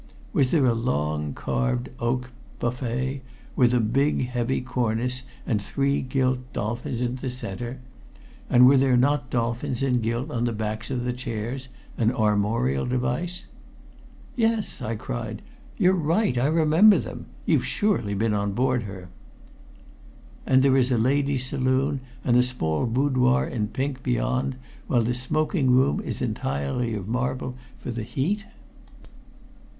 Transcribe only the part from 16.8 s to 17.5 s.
them!